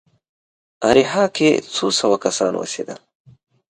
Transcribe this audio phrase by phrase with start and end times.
[0.87, 2.99] اریحا کې څو سوه کسان اوسېدل.